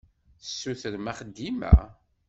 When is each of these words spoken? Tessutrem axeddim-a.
Tessutrem 0.41 1.05
axeddim-a. 1.11 1.75